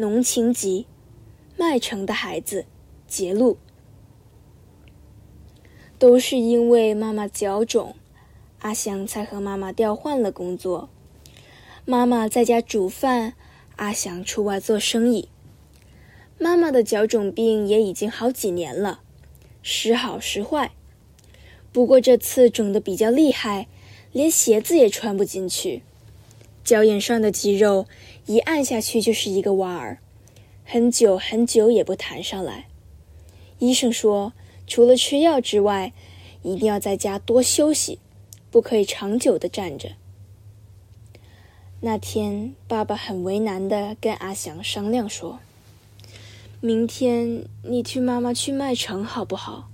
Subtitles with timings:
[0.00, 0.86] 浓情集》，
[1.60, 2.66] 麦城的孩子，
[3.08, 3.58] 节录。
[5.98, 7.96] 都是因为妈妈脚肿，
[8.60, 10.88] 阿祥才和妈妈调换了工作。
[11.84, 13.34] 妈妈在家煮饭，
[13.74, 15.28] 阿祥出外做生意。
[16.38, 19.00] 妈妈的脚肿病也已经好几年了，
[19.62, 20.70] 时好时坏。
[21.72, 23.66] 不过这次肿得比较厉害，
[24.12, 25.82] 连鞋子也穿不进去。
[26.68, 27.86] 脚眼上的肌肉
[28.26, 30.00] 一按下去就是一个弯儿，
[30.66, 32.66] 很久很久也不弹上来。
[33.58, 34.34] 医生说，
[34.66, 35.94] 除了吃药之外，
[36.42, 37.98] 一定要在家多休息，
[38.50, 39.92] 不可以长久的站着。
[41.80, 45.38] 那天，爸爸很为难的跟阿祥商量说。
[46.60, 49.70] 明天你替妈妈去麦城好不好？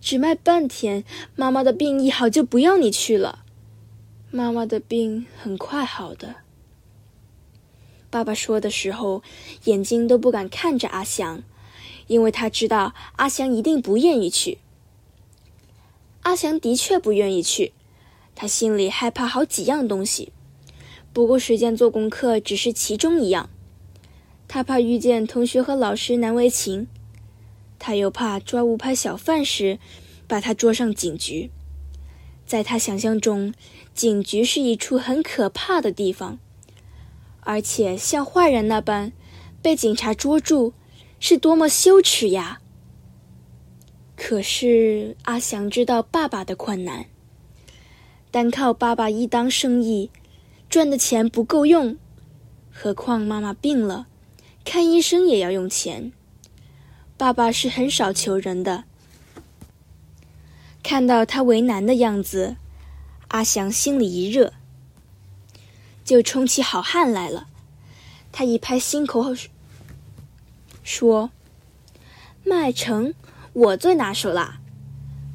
[0.00, 3.44] 只卖半天，妈妈的病一好就不要你去了。
[4.36, 6.34] 妈妈的病很快好的。
[8.10, 9.22] 爸爸说的时候，
[9.64, 11.42] 眼睛都不敢看着阿祥，
[12.06, 14.58] 因为他知道阿祥一定不愿意去。
[16.24, 17.72] 阿祥的确不愿意去，
[18.34, 20.34] 他心里害怕好几样东西，
[21.14, 23.48] 不过时间做功课只是其中一样。
[24.46, 26.88] 他怕遇见同学和老师难为情，
[27.78, 29.78] 他又怕抓无牌小贩时，
[30.28, 31.50] 把他捉上警局。
[32.46, 33.52] 在他想象中，
[33.92, 36.38] 警局是一处很可怕的地方，
[37.40, 39.12] 而且像坏人那般
[39.60, 40.72] 被警察捉住，
[41.18, 42.60] 是多么羞耻呀！
[44.14, 47.06] 可是阿祥知道爸爸的困难，
[48.30, 50.10] 单靠爸爸一当生意，
[50.70, 51.98] 赚的钱不够用，
[52.72, 54.06] 何况妈妈病了。
[54.64, 56.12] 看医生也要用钱，
[57.16, 58.84] 爸爸是很少求人的。
[60.88, 62.54] 看到他为难的样子，
[63.26, 64.52] 阿祥心里一热，
[66.04, 67.48] 就冲起好汉来了。
[68.30, 69.34] 他一拍心口
[70.84, 71.32] 说
[72.46, 73.14] ：“麦城，
[73.52, 74.60] 我最拿手啦！”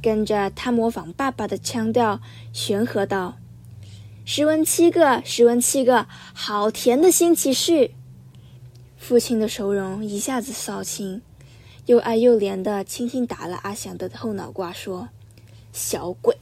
[0.00, 3.36] 跟着他模仿爸爸的腔调，玄和道
[4.24, 7.90] ：“十文七个，十文七个，好甜的新奇事。”
[8.96, 11.20] 父亲的愁容一下子扫清，
[11.84, 15.10] 又爱又怜的轻轻打了阿祥的后脑瓜，说
[15.74, 16.34] ：“小鬼。”